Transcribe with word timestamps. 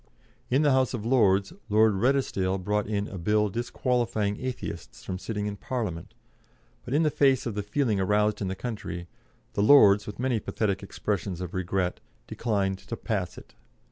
In 0.49 0.63
the 0.63 0.71
House 0.71 0.95
of 0.95 1.05
Lords, 1.05 1.53
Lord 1.69 1.93
Redesdale 1.93 2.57
brought 2.57 2.87
in 2.87 3.07
a 3.07 3.19
Bill 3.19 3.49
disqualifying 3.49 4.43
Atheists 4.43 5.03
from 5.03 5.19
sitting 5.19 5.45
in 5.45 5.57
Parliament, 5.57 6.15
but 6.83 6.95
in 6.95 7.07
face 7.11 7.45
of 7.45 7.53
the 7.53 7.61
feeling 7.61 7.99
aroused 7.99 8.41
in 8.41 8.47
the 8.47 8.55
country, 8.55 9.07
the 9.53 9.61
Lords, 9.61 10.07
with 10.07 10.17
many 10.17 10.39
pathetic 10.39 10.81
expressions 10.81 11.39
of 11.39 11.53
regret, 11.53 11.99
declined 12.25 12.79
to 12.79 12.97
pass 12.97 13.37
it. 13.37 13.53